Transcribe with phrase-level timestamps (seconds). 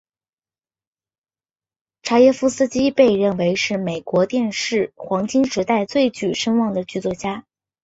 [2.01, 7.45] 查耶夫斯基被认为是美国电视黄金时代最具声望的剧作家。